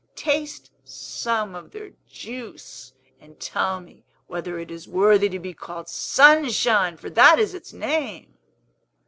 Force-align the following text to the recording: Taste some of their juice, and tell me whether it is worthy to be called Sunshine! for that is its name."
Taste 0.15 0.71
some 0.83 1.53
of 1.53 1.69
their 1.69 1.91
juice, 2.09 2.93
and 3.19 3.39
tell 3.39 3.79
me 3.79 4.03
whether 4.25 4.57
it 4.57 4.71
is 4.71 4.87
worthy 4.87 5.29
to 5.29 5.37
be 5.37 5.53
called 5.53 5.87
Sunshine! 5.89 6.97
for 6.97 7.11
that 7.11 7.37
is 7.37 7.53
its 7.53 7.71
name." 7.71 8.33